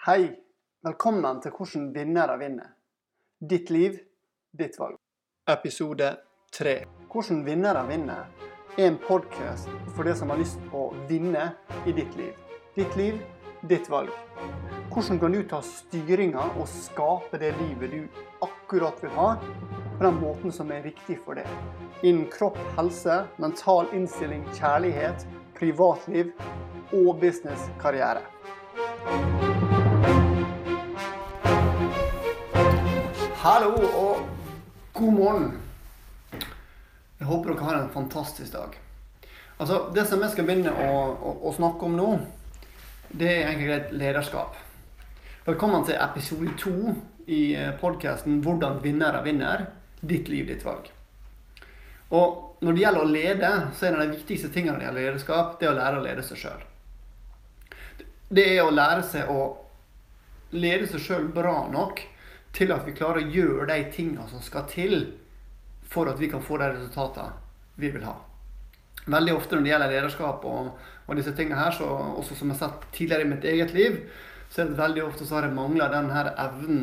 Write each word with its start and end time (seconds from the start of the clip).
Hei! 0.00 0.30
Velkommen 0.80 1.42
til 1.44 1.52
Hvordan 1.52 1.90
vinnere 1.92 2.38
vinner. 2.40 2.70
Ditt 3.50 3.68
liv, 3.68 3.98
ditt 4.56 4.78
valg. 4.80 4.94
Episode 5.44 6.06
3. 6.56 6.72
Hvordan 7.12 7.42
vinnere 7.44 7.82
vinner 7.84 8.30
er 8.78 8.86
en 8.86 8.96
podkast 8.96 9.68
for 9.92 10.08
deg 10.08 10.16
som 10.16 10.32
har 10.32 10.40
lyst 10.40 10.56
til 10.56 10.72
å 10.72 10.86
vinne 11.10 11.50
i 11.84 11.92
ditt 11.92 12.16
liv. 12.16 12.32
Ditt 12.78 12.96
liv, 12.96 13.20
ditt 13.68 13.92
valg. 13.92 14.08
Hvordan 14.88 15.20
kan 15.20 15.36
du 15.36 15.42
ta 15.52 15.60
styringa 15.68 16.48
og 16.54 16.64
skape 16.72 17.36
det 17.44 17.52
livet 17.60 17.92
du 17.92 18.24
akkurat 18.48 19.04
vil 19.04 19.12
ha, 19.20 19.34
på 19.98 20.00
den 20.06 20.20
måten 20.24 20.48
som 20.62 20.72
er 20.72 20.80
riktig 20.88 21.20
for 21.26 21.36
deg? 21.36 21.52
Innen 22.00 22.24
kropp, 22.32 22.56
helse, 22.80 23.26
mental 23.36 23.92
innstilling, 23.92 24.48
kjærlighet, 24.56 25.28
privatliv 25.60 26.32
og 26.88 27.18
business, 27.20 27.68
Hallo 33.40 33.70
og 33.72 34.26
god 34.92 35.12
morgen. 35.16 35.44
Jeg 37.16 37.24
håper 37.24 37.54
dere 37.54 37.64
har 37.64 37.78
en 37.78 37.92
fantastisk 37.94 38.52
dag. 38.52 38.74
Altså, 39.56 39.78
Det 39.94 40.04
som 40.10 40.20
jeg 40.20 40.34
skal 40.34 40.44
begynne 40.44 40.74
å, 40.76 40.90
å, 41.16 41.32
å 41.48 41.52
snakke 41.56 41.88
om 41.88 41.94
nå, 41.96 42.08
det 43.08 43.30
er 43.30 43.46
egentlig 43.46 43.70
greit 43.70 43.94
lederskap. 43.96 44.58
Velkommen 45.46 45.88
til 45.88 45.96
episode 45.96 46.52
to 46.60 46.92
i 47.32 47.56
podkasten 47.80 48.42
'Hvordan 48.44 48.82
vinnere 48.84 49.24
vinner'. 49.24 49.66
Ditt 50.04 50.28
liv, 50.28 50.44
ditt 50.46 50.64
valg. 50.64 50.92
Og 52.10 52.60
Når 52.60 52.72
det 52.76 52.84
gjelder 52.84 53.00
å 53.00 53.12
lede, 53.16 53.50
så 53.72 53.86
er 53.86 53.94
en 53.94 54.00
av 54.02 54.06
de 54.06 54.18
viktigste 54.18 54.52
tingene 54.52 54.76
når 54.76 54.80
det 54.80 54.86
gjelder 54.90 55.06
lederskap, 55.06 55.58
det 55.60 55.66
er 55.66 55.72
å 55.72 55.80
lære 55.80 55.96
å 55.96 56.04
lede 56.04 56.22
seg 56.22 56.44
sjøl. 56.44 56.62
Det 58.28 58.48
er 58.58 58.64
å 58.66 58.70
lære 58.70 59.02
seg 59.02 59.32
å 59.32 59.56
lede 60.52 60.92
seg 60.92 61.00
sjøl 61.00 61.32
bra 61.32 61.70
nok 61.72 62.04
til 62.56 62.72
at 62.74 62.86
vi 62.86 62.96
klarer 62.96 63.22
å 63.22 63.34
gjøre 63.34 63.68
de 63.70 63.84
tingene 63.94 64.26
som 64.30 64.42
skal 64.42 64.66
til 64.70 65.04
for 65.90 66.10
at 66.10 66.18
vi 66.20 66.30
kan 66.30 66.42
få 66.42 66.58
de 66.60 66.70
resultatene 66.72 67.38
vi 67.80 67.90
vil 67.90 68.04
ha. 68.06 68.16
Veldig 69.10 69.34
ofte 69.34 69.56
når 69.56 69.64
det 69.64 69.70
gjelder 69.72 69.92
lederskap 69.94 70.42
og, 70.46 70.72
og 71.06 71.18
disse 71.18 71.32
tingene 71.36 71.60
her, 71.60 71.74
så, 71.74 71.86
også 72.20 72.36
som 72.36 72.50
jeg 72.50 72.58
har 72.58 72.68
sett 72.68 72.90
tidligere 72.94 73.26
i 73.26 73.30
mitt 73.30 73.46
eget 73.48 73.72
liv, 73.74 74.00
så 74.50 74.62
er 74.62 74.70
det 74.70 74.80
veldig 74.80 75.04
ofte 75.06 75.26
så 75.26 75.38
har 75.38 75.48
jeg 75.48 75.56
mangla 75.56 75.88
den 75.92 76.10
her 76.12 76.32
evnen 76.34 76.82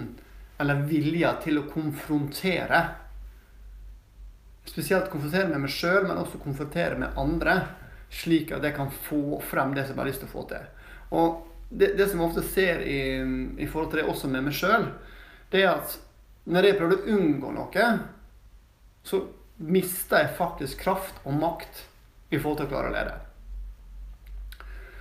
eller 0.57 0.87
vilja 0.89 1.35
til 1.43 1.61
å 1.61 1.67
konfrontere. 1.69 2.79
Spesielt 4.67 5.11
konfrontere 5.11 5.51
med 5.51 5.67
meg 5.67 5.73
sjøl, 5.73 6.07
men 6.07 6.17
også 6.17 6.41
konfrontere 6.41 6.97
med 6.99 7.19
andre. 7.19 7.59
Slik 8.09 8.53
at 8.55 8.65
jeg 8.65 8.75
kan 8.75 8.89
få 8.89 9.37
frem 9.45 9.75
det 9.75 9.85
som 9.85 9.93
jeg 9.93 10.01
har 10.01 10.09
lyst 10.09 10.23
til 10.23 10.31
å 10.31 10.33
få 10.33 10.47
til. 10.49 10.65
Og 11.13 11.43
det, 11.69 11.93
det 11.99 12.07
som 12.09 12.23
jeg 12.23 12.31
ofte 12.31 12.45
ser 12.47 12.81
i, 12.87 12.99
i 13.61 13.67
forhold 13.67 13.91
til 13.91 14.01
det 14.01 14.09
også 14.09 14.31
med 14.31 14.47
meg 14.47 14.57
sjøl, 14.57 14.89
det 15.51 15.63
er 15.63 15.73
at 15.75 15.97
når 16.47 16.69
jeg 16.69 16.77
prøvde 16.79 16.97
å 16.97 17.15
unngå 17.17 17.51
noe, 17.55 17.87
så 19.07 19.21
mista 19.57 20.21
jeg 20.21 20.35
faktisk 20.37 20.83
kraft 20.83 21.19
og 21.25 21.35
makt 21.39 21.83
i 22.29 22.39
forhold 22.39 22.61
til 22.61 22.67
å 22.67 22.71
klare 22.71 22.91
å 22.91 22.95
lede. 22.95 23.15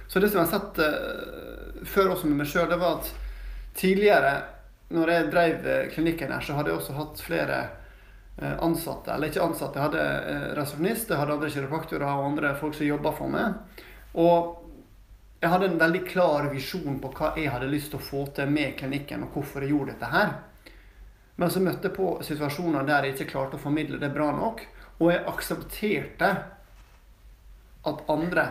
Så 0.07 0.23
det 0.23 0.31
som 0.31 0.41
jeg 0.41 0.47
har 0.47 0.53
sett 0.55 0.79
uh, 0.83 1.87
før 1.87 2.15
også 2.15 2.31
med 2.31 2.41
meg 2.41 2.51
sjøl, 2.51 2.69
det 2.71 2.79
var 2.81 3.01
at 3.01 3.11
tidligere, 3.77 4.37
når 4.95 5.13
jeg 5.13 5.31
drev 5.33 5.67
klinikken 5.95 6.33
her, 6.35 6.45
så 6.47 6.57
hadde 6.57 6.73
jeg 6.73 6.81
også 6.81 6.95
hatt 6.97 7.23
flere 7.27 7.59
uh, 8.39 8.55
ansatte. 8.65 9.13
Eller 9.13 9.33
ikke 9.33 9.47
ansatte, 9.47 9.79
jeg 9.79 9.89
hadde 9.89 10.05
uh, 10.07 10.47
resepsjonist, 10.59 11.11
jeg 11.11 11.21
hadde 11.21 11.37
andre 11.37 11.51
kiropraktorer 11.53 12.07
og 12.07 12.31
andre 12.31 12.55
folk 12.61 12.79
som 12.79 12.89
jobba 12.89 13.13
for 13.19 13.35
meg. 13.35 13.83
Og 14.23 14.66
jeg 15.41 15.53
hadde 15.53 15.69
en 15.69 15.79
veldig 15.79 16.03
klar 16.09 16.49
visjon 16.53 17.01
på 17.01 17.11
hva 17.17 17.33
jeg 17.37 17.53
hadde 17.53 17.69
lyst 17.71 17.93
til 17.93 18.01
å 18.01 18.07
få 18.07 18.23
til 18.37 18.51
med 18.51 18.77
klinikken, 18.79 19.27
og 19.27 19.37
hvorfor 19.37 19.65
jeg 19.65 19.75
gjorde 19.75 19.95
dette 19.95 20.13
her. 20.13 20.33
Men 21.37 21.53
så 21.53 21.61
møtte 21.61 21.91
jeg 21.91 21.97
på 21.99 22.13
situasjoner 22.25 22.87
der 22.89 23.05
jeg 23.05 23.17
ikke 23.17 23.33
klarte 23.35 23.59
å 23.59 23.63
formidle 23.63 24.01
det 24.01 24.13
bra 24.15 24.31
nok, 24.33 24.63
og 24.97 25.11
jeg 25.13 25.27
aksepterte 25.29 26.31
at 27.87 28.07
andre 28.11 28.47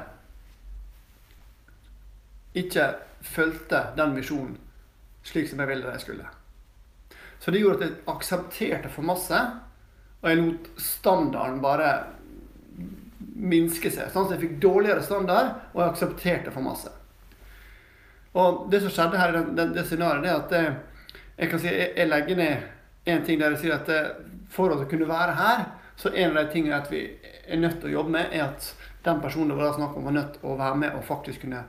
ikke 2.56 2.86
fulgte 3.26 3.82
den 3.98 4.14
visjonen 4.16 4.56
slik 5.26 5.50
som 5.50 5.62
jeg 5.64 5.72
ville 5.72 5.90
de 5.90 6.02
skulle. 6.04 6.28
Så 7.42 7.52
det 7.52 7.64
gjorde 7.64 7.82
at 7.82 7.88
jeg 7.88 8.04
aksepterte 8.14 8.92
for 8.94 9.08
masse, 9.08 9.40
og 10.22 10.30
jeg 10.30 10.42
lot 10.42 10.70
standarden 10.82 11.58
bare 11.66 11.90
minske 13.36 13.92
seg. 13.92 14.12
Sånn 14.12 14.28
at 14.28 14.36
jeg 14.36 14.44
fikk 14.46 14.60
dårligere 14.64 15.04
standard, 15.04 15.56
og 15.74 15.82
jeg 15.82 15.94
aksepterte 15.94 16.54
for 16.56 16.66
masse. 16.66 16.92
Og 18.36 18.66
det 18.72 18.82
som 18.84 18.92
skjedde 18.92 19.20
her 19.20 19.32
i 19.32 19.44
det, 19.56 19.68
det 19.76 19.86
scenarioet, 19.88 20.28
er 20.28 20.40
at 20.40 20.56
jeg, 20.56 20.74
jeg 21.40 21.52
kan 21.52 21.62
si 21.62 21.72
jeg, 21.72 21.92
jeg 21.96 22.12
legger 22.12 22.40
ned 22.40 23.12
en 23.12 23.24
ting 23.26 23.40
der 23.40 23.54
jeg 23.54 23.62
sier 23.64 23.78
at 23.78 23.92
for 24.52 24.74
å 24.74 24.88
kunne 24.90 25.08
være 25.10 25.36
her, 25.38 25.66
så 25.96 26.12
en 26.12 26.34
av 26.34 26.44
de 26.44 26.52
tingene 26.52 26.80
at 26.80 26.92
vi 26.92 27.06
er 27.46 27.62
nødt 27.62 27.80
til 27.80 27.92
å 27.92 27.96
jobbe 28.00 28.16
med, 28.18 28.34
er 28.36 28.50
at 28.50 28.68
den 29.06 29.22
personen 29.24 29.54
det 29.54 29.60
var 29.60 29.76
snakk 29.78 29.96
om, 29.96 30.08
var 30.08 30.16
nødt 30.18 30.36
til 30.36 30.50
å 30.50 30.58
være 30.60 30.80
med 30.82 30.98
og 30.98 31.06
faktisk 31.08 31.46
kunne 31.46 31.62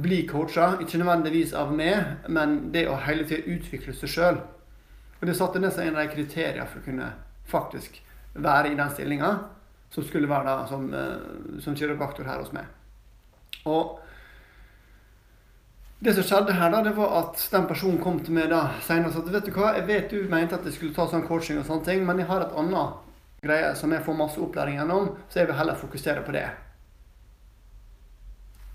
bli 0.00 0.22
coacha. 0.26 0.72
Ikke 0.80 0.98
nødvendigvis 0.98 1.54
av 1.58 1.70
meg, 1.76 2.26
men 2.32 2.72
det 2.74 2.86
å 2.88 2.98
hele 3.04 3.26
tida 3.28 3.46
utvikle 3.54 3.94
seg 3.94 4.14
sjøl. 4.14 4.40
Og 5.20 5.28
det 5.28 5.36
satte 5.36 5.60
ned 5.60 5.74
seg 5.76 5.90
en 5.90 5.98
av 5.98 6.06
de 6.06 6.14
kriteriene 6.14 6.66
for 6.66 6.80
å 6.80 6.86
kunne 6.86 7.10
faktisk 7.50 8.00
være 8.34 8.72
i 8.72 8.78
den 8.78 8.92
stillinga 8.94 9.34
som 9.90 10.06
skulle 10.06 10.30
være 10.30 10.46
da 10.46 10.66
som, 10.70 10.86
som 11.60 11.76
kiropraktor 11.76 12.28
her 12.28 12.38
hos 12.42 12.52
meg. 12.54 12.68
Og 13.66 13.98
det 16.00 16.14
som 16.16 16.24
skjedde 16.24 16.54
her, 16.56 16.70
da, 16.72 16.80
det 16.86 16.94
var 16.96 17.12
at 17.18 17.42
den 17.52 17.66
personen 17.68 18.00
kom 18.00 18.22
til 18.24 18.32
meg 18.32 18.48
da 18.48 18.62
senere 18.86 19.10
og 19.10 19.18
sa 19.18 19.34
vet 19.34 19.50
du 19.50 19.52
hva, 19.52 19.74
jeg 19.76 19.84
vet 19.90 20.12
du 20.14 20.30
mente 20.32 20.56
at 20.56 20.64
jeg 20.64 20.78
skulle 20.78 20.96
ta 20.96 21.04
sånn 21.10 21.26
coaching, 21.28 21.58
og 21.60 21.66
sånne 21.68 21.84
ting, 21.84 22.06
men 22.08 22.22
jeg 22.22 22.30
har 22.30 22.46
et 22.46 22.56
annet 22.56 23.42
greie 23.44 23.74
som 23.76 23.92
jeg 23.92 24.04
får 24.06 24.16
masse 24.16 24.40
opplæring 24.40 24.78
gjennom, 24.78 25.10
så 25.28 25.42
jeg 25.42 25.50
vil 25.50 25.58
heller 25.58 25.76
fokusere 25.76 26.24
på 26.24 26.32
det. 26.36 26.46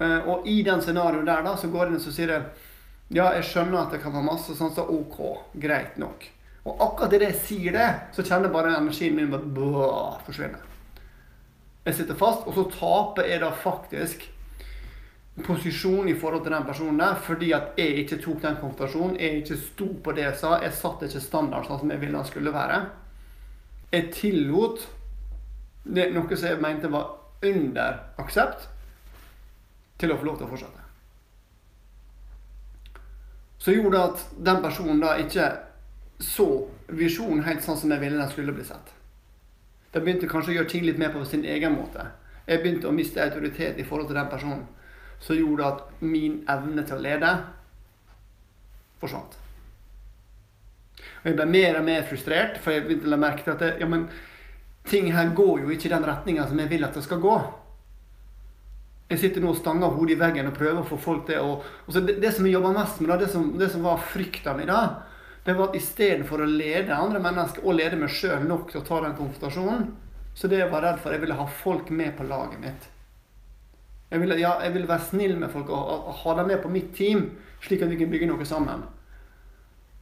Og 0.05 0.45
i 0.51 0.59
den 0.67 0.83
scenarioet 0.83 1.25
der 1.25 1.43
da, 1.47 1.55
så 1.57 1.71
går 1.71 1.87
jeg 1.87 1.95
inn 1.95 1.99
og 2.03 2.15
sier 2.19 2.35
jeg, 2.35 2.69
ja, 3.15 3.31
jeg 3.37 3.49
skjønner 3.49 3.81
at 3.81 3.93
det 3.95 4.03
kan 4.03 4.13
være 4.13 4.27
masse 4.27 4.53
sånn, 4.57 4.73
så 4.75 4.85
ok, 4.91 5.19
greit 5.61 5.97
nok. 6.01 6.29
Og 6.65 6.81
akkurat 6.81 7.13
idet 7.13 7.31
jeg 7.31 7.41
sier 7.47 7.77
det, 7.77 7.89
så 8.13 8.25
kjenner 8.25 8.49
jeg 8.49 8.57
bare 8.57 8.77
energien 8.77 9.17
min 9.17 9.33
bare 9.33 10.21
forsvinne. 10.25 10.74
Jeg 11.85 11.95
sitter 11.95 12.17
fast, 12.17 12.47
og 12.47 12.55
så 12.55 12.63
taper 12.73 13.27
jeg 13.29 13.41
da 13.43 13.51
faktisk 13.53 14.23
posisjon 15.43 16.07
i 16.09 16.15
forhold 16.15 16.43
til 16.43 16.53
den 16.55 16.65
personen 16.65 16.99
der, 16.99 17.15
fordi 17.21 17.51
at 17.51 17.75
jeg 17.77 17.87
ikke 18.03 18.21
tok 18.23 18.41
den 18.41 18.55
konfrontasjonen. 18.61 19.19
Jeg 19.19 19.41
ikke 19.41 19.57
sto 19.57 19.87
på 20.03 20.13
det 20.15 20.23
jeg 20.23 20.37
sa. 20.39 20.55
Jeg 20.63 20.73
satte 20.73 21.09
ikke 21.09 21.21
standard 21.21 21.67
sånn 21.67 21.81
som 21.83 21.91
jeg 21.91 22.01
ville 22.01 22.17
den 22.17 22.29
skulle 22.29 22.53
være. 22.55 22.79
Jeg 23.91 24.09
tillot 24.15 24.87
det, 25.83 26.09
noe 26.15 26.37
som 26.37 26.49
jeg 26.49 26.63
mente 26.63 26.91
var 26.91 27.11
under 27.45 27.99
aksept, 28.21 28.69
til 29.99 30.11
å 30.11 30.17
få 30.19 30.27
lov 30.27 30.39
til 30.39 30.47
å 30.47 30.51
fortsette. 30.51 30.81
Så 33.61 33.73
gjorde 33.75 33.97
det 33.97 34.03
at 34.09 34.25
den 34.49 34.61
personen 34.63 34.99
da 35.03 35.15
ikke 35.21 35.51
så 36.21 36.47
visjonen 36.87 37.43
helt 37.45 37.63
sånn 37.65 37.77
som 37.79 37.91
jeg 37.91 38.01
ville 38.01 38.19
den 38.19 38.31
skulle 38.31 38.55
bli 38.55 38.65
sett. 38.65 38.91
De 39.95 40.01
begynte 40.03 40.27
kanskje 40.27 40.51
å 40.51 40.55
gjøre 40.57 40.71
ting 40.73 40.83
litt 40.83 40.99
mer 40.99 41.13
på 41.13 41.23
sin 41.23 41.45
egen 41.47 41.77
måte. 41.77 42.03
Jeg 42.45 42.59
begynte 42.61 42.89
å 42.89 42.95
miste 42.95 43.23
autoritet 43.23 43.79
i 43.79 43.85
forhold 43.87 44.09
til 44.09 44.19
den 44.19 44.27
personen 44.29 44.65
som 45.23 45.37
gjorde 45.39 45.69
at 45.69 46.01
min 46.03 46.41
evne 46.51 46.83
til 46.83 46.97
å 46.97 47.03
lede 47.05 47.29
forsvant. 48.99 49.37
Og 51.23 51.29
Jeg 51.31 51.37
ble 51.39 51.45
mer 51.47 51.79
og 51.79 51.87
mer 51.87 52.03
frustrert, 52.09 52.59
for 52.61 52.75
jeg 52.75 52.83
begynte 52.85 53.07
å 53.07 53.21
merke 53.23 53.53
at 53.53 53.63
det, 53.63 53.71
ja, 53.79 53.87
men, 53.89 54.09
ting 54.85 55.07
her 55.15 55.31
går 55.33 55.63
jo 55.63 55.71
ikke 55.73 55.87
i 55.87 55.95
den 55.95 56.05
retninga 56.11 56.49
som 56.49 56.59
jeg 56.59 56.73
vil 56.75 56.85
at 56.85 56.99
det 56.99 57.05
skal 57.07 57.23
gå. 57.23 57.39
Jeg 59.09 59.21
sitter 59.21 59.41
nå 59.41 59.53
og 59.53 59.59
stanger 59.61 59.95
hodet 59.95 60.17
i 60.17 60.19
veggen 60.19 60.51
og 60.51 60.57
prøver 60.57 60.81
å 60.81 60.87
få 60.91 60.99
folk 60.99 61.27
til 61.29 61.39
å 61.39 61.57
det, 61.93 62.19
det, 62.19 62.31
som 62.35 62.45
jeg 62.45 62.57
jobba 62.57 62.75
mest 62.75 62.99
med, 62.99 63.13
da, 63.13 63.19
det, 63.21 63.31
som, 63.31 63.51
det 63.57 63.71
som 63.71 63.85
var 63.85 64.01
frykta 64.11 64.55
mi 64.57 64.67
da, 64.67 64.81
det 65.45 65.53
var 65.53 65.69
at 65.69 65.77
istedenfor 65.77 66.41
å 66.41 66.49
lede 66.49 66.95
andre 66.95 67.21
mennesker 67.21 67.65
og 67.65 67.77
lede 67.77 67.99
meg 68.01 68.09
sjøl 68.09 68.47
nok 68.49 68.71
til 68.71 68.81
å 68.81 68.87
ta 68.87 69.01
den 69.03 69.13
konfrontasjonen, 69.17 69.91
så 70.35 70.49
det 70.49 70.57
jeg 70.63 70.71
var 70.71 70.81
redd 70.83 70.97
for, 71.03 71.13
jeg 71.13 71.21
ville 71.21 71.37
ha 71.37 71.45
folk 71.61 71.91
med 71.93 72.15
på 72.17 72.25
laget 72.25 72.63
mitt. 72.63 72.87
Jeg 74.09 74.23
ville, 74.23 74.39
ja, 74.41 74.55
jeg 74.65 74.73
ville 74.73 74.89
være 74.89 75.05
snill 75.11 75.37
med 75.37 75.53
folk 75.53 75.69
og, 75.69 75.93
og, 76.09 76.11
ha 76.23 76.35
dem 76.39 76.49
med 76.49 76.61
på 76.63 76.73
mitt 76.73 76.91
team, 76.97 77.27
slik 77.61 77.85
at 77.85 77.93
vi 77.93 78.01
kunne 78.01 78.13
bygge 78.15 78.31
noe 78.31 78.49
sammen. 78.49 78.83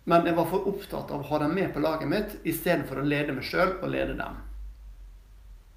Men 0.08 0.28
jeg 0.28 0.36
var 0.40 0.48
for 0.48 0.68
opptatt 0.72 1.12
av 1.12 1.22
å 1.22 1.30
ha 1.30 1.44
dem 1.44 1.54
med 1.60 1.72
på 1.76 1.84
laget 1.84 2.12
mitt 2.12 2.36
istedenfor 2.48 3.00
å 3.00 3.08
lede 3.08 3.36
meg 3.36 3.48
sjøl 3.48 3.78
og 3.82 3.88
lede 3.92 4.16
dem. 4.20 4.42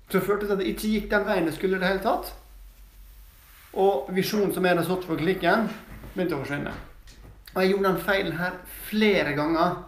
Så 0.06 0.20
jeg 0.20 0.28
følte 0.28 0.52
at 0.54 0.60
det 0.62 0.70
ikke 0.70 0.92
gikk 0.94 1.08
den 1.10 1.26
veien 1.26 1.50
jeg 1.50 1.58
skulle 1.58 1.78
i 1.78 1.82
det 1.82 1.90
hele 1.90 2.06
tatt. 2.06 2.34
Og 3.82 4.12
visjonen 4.14 4.54
som 4.54 4.62
jeg 4.62 4.76
hadde 4.76 4.86
satt 4.86 5.06
på 5.10 5.18
klikken, 5.18 5.66
begynte 6.14 6.38
å 6.38 6.44
forsvinne. 6.44 6.74
Og 7.56 7.62
jeg 7.62 7.72
gjorde 7.72 7.88
den 7.88 8.02
feilen 8.04 8.34
her 8.36 8.56
flere 8.84 9.32
ganger. 9.32 9.78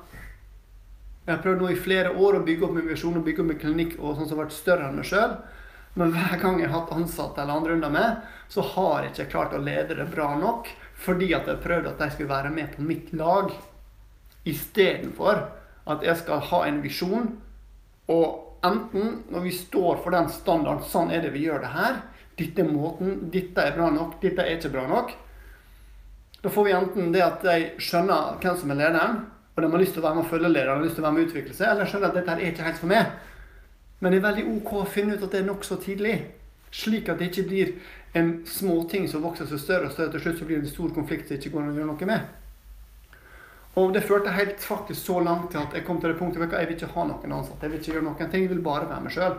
Jeg 1.26 1.34
har 1.34 1.42
prøvd 1.44 1.60
nå 1.60 1.66
i 1.68 1.76
flere 1.76 2.14
år 2.16 2.38
å 2.38 2.44
bygge 2.46 2.64
opp 2.64 2.72
min 2.72 2.88
visjon 2.88 3.18
og 3.20 3.26
bygge 3.26 3.42
opp 3.44 3.50
min 3.50 3.60
klinikk 3.60 3.98
og 3.98 4.14
sånn 4.16 4.30
som 4.30 4.38
har 4.38 4.46
vært 4.46 4.56
større 4.56 4.86
enn 4.88 4.96
meg 4.96 5.08
sjøl. 5.10 5.34
Men 6.00 6.14
hver 6.14 6.38
gang 6.40 6.56
jeg 6.62 6.70
har 6.70 6.80
hatt 6.80 6.94
ansatte 6.96 7.42
eller 7.42 7.60
andre 7.60 7.76
under 7.76 7.92
meg, 7.92 8.22
så 8.48 8.64
har 8.72 9.04
jeg 9.04 9.12
ikke 9.12 9.32
klart 9.34 9.52
å 9.52 9.60
lede 9.60 9.98
det 9.98 10.08
bra 10.14 10.30
nok. 10.40 10.70
fordi 10.98 11.28
at 11.34 11.46
jeg 11.46 11.62
prøvde 11.62 11.92
at 11.92 12.00
de 12.00 12.10
skulle 12.10 12.32
være 12.32 12.50
med 12.50 12.72
på 12.74 12.82
mitt 12.82 13.12
lag, 13.14 13.52
istedenfor 14.42 15.44
at 15.86 16.02
jeg 16.02 16.16
skal 16.18 16.40
ha 16.48 16.62
en 16.66 16.80
visjon. 16.82 17.28
Og 18.10 18.64
enten 18.66 19.22
når 19.30 19.44
vi 19.44 19.52
står 19.54 20.00
for 20.02 20.10
den 20.10 20.26
standarden, 20.28 20.82
sånn 20.82 21.12
er 21.14 21.22
det 21.22 21.30
vi 21.36 21.44
gjør 21.44 21.62
det 21.62 21.70
her, 21.76 22.00
dette 22.38 22.64
er 22.64 22.72
måten, 22.72 23.30
dette 23.30 23.62
er 23.62 23.76
bra 23.76 23.92
nok, 23.94 24.18
dette 24.22 24.42
er 24.42 24.58
ikke 24.58 24.74
bra 24.74 24.88
nok. 24.90 25.14
Da 26.42 26.50
får 26.50 26.64
vi 26.64 26.72
enten 26.72 27.12
det 27.12 27.24
at 27.24 27.42
de 27.42 27.82
skjønner 27.82 28.38
hvem 28.42 28.56
som 28.60 28.70
er 28.70 28.78
lederen, 28.78 29.22
og 29.54 29.62
de 29.62 29.70
har 29.72 29.82
lyst 29.82 29.96
til 29.96 30.04
å 30.04 30.06
være 30.06 30.18
med 30.20 30.24
og 30.24 30.30
følge 30.30 30.50
lederen, 30.52 30.78
og 30.78 30.86
lyst 30.86 30.98
til 30.98 31.02
å 31.02 31.08
være 31.08 31.16
med 31.16 31.24
og 31.24 31.30
utvikle 31.32 31.54
seg, 31.58 31.70
eller 31.72 31.90
skjønner 31.90 32.12
at 32.12 32.18
dette 32.20 32.34
er 32.36 32.44
ikke 32.52 32.66
helt 32.68 32.78
for 32.78 32.92
meg. 32.92 33.14
Men 33.98 34.14
det 34.14 34.20
er 34.20 34.26
veldig 34.28 34.44
OK 34.52 34.74
å 34.78 34.84
finne 34.86 35.16
ut 35.16 35.24
at 35.26 35.32
det 35.34 35.40
er 35.40 35.48
nokså 35.48 35.80
tidlig. 35.82 36.18
Slik 36.70 37.08
at 37.10 37.18
det 37.18 37.32
ikke 37.32 37.48
blir 37.48 37.72
en 38.18 38.30
småting 38.46 39.08
som 39.10 39.24
vokser 39.24 39.48
seg 39.50 39.62
større 39.62 39.88
og 39.88 39.96
større. 39.96 40.12
Til 40.14 40.22
slutt 40.22 40.38
så 40.38 40.46
blir 40.46 40.60
det 40.60 40.68
en 40.68 40.74
stor 40.76 40.94
konflikt 40.94 41.26
som 41.26 41.40
ikke 41.40 41.52
går 41.56 41.64
an 41.64 41.72
å 41.72 41.78
gjøre 41.80 41.90
noe 41.90 42.10
med. 42.12 42.30
Og 43.78 43.92
det 43.94 44.06
førte 44.06 44.34
helt 44.34 44.62
faktisk 44.62 45.10
så 45.10 45.18
langt 45.22 45.52
til 45.52 45.60
at 45.60 45.74
jeg 45.74 45.86
kom 45.86 46.00
til 46.00 46.12
det 46.12 46.18
punktet 46.18 46.46
at 46.46 46.56
jeg 46.60 46.70
vil 46.70 46.78
ikke 46.78 46.94
ha 46.94 47.10
noen 47.10 47.34
ansatte. 47.40 47.62
Jeg 47.66 47.74
vil 47.74 47.82
ikke 47.82 47.92
gjøre 47.96 48.06
noen 48.06 48.30
ting, 48.30 48.46
jeg 48.46 48.54
vil 48.54 48.64
bare 48.64 48.88
være 48.90 49.04
meg 49.04 49.14
sjøl. 49.14 49.38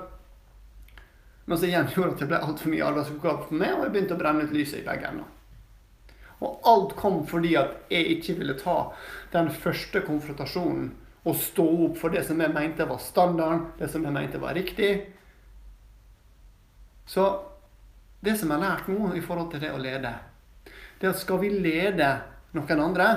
Men 1.49 1.57
så 1.57 1.65
igjen 1.65 1.91
gjorde 1.95 2.13
at 2.13 2.23
det 2.23 2.29
ble 2.29 2.39
altfor 2.45 2.71
mye 2.75 2.87
arbeidsoppgaver 2.91 3.47
for 3.47 3.63
meg, 3.63 3.73
og 3.73 3.87
jeg 3.87 3.93
begynte 3.95 4.15
å 4.15 4.21
brenne 4.21 4.45
ut 4.45 4.55
lyset 4.55 4.83
i 4.83 4.85
begge 4.85 5.11
ender. 5.11 5.38
Og 6.39 6.59
alt 6.71 6.95
kom 6.99 7.21
fordi 7.27 7.53
at 7.59 7.91
jeg 7.91 8.15
ikke 8.15 8.37
ville 8.39 8.55
ta 8.59 8.77
den 9.33 9.49
første 9.51 10.01
konfrontasjonen 10.05 10.91
og 11.27 11.35
stå 11.35 11.65
opp 11.89 11.97
for 11.99 12.15
det 12.15 12.23
som 12.27 12.39
jeg 12.39 12.53
mente 12.55 12.87
var 12.87 13.01
standarden, 13.03 13.65
det 13.79 13.89
som 13.91 14.05
jeg 14.07 14.15
mente 14.15 14.39
var 14.41 14.55
riktig. 14.55 14.91
Så 17.09 17.25
det 18.23 18.37
som 18.39 18.51
jeg 18.51 18.59
har 18.59 18.77
lært 18.77 18.87
nå 18.91 19.11
i 19.17 19.23
forhold 19.23 19.51
til 19.51 19.63
det 19.63 19.73
å 19.73 19.81
lede, 19.81 20.13
det 20.99 21.07
er 21.07 21.11
at 21.11 21.19
skal 21.19 21.41
vi 21.43 21.51
lede 21.51 22.07
noen 22.55 22.83
andre, 22.83 23.09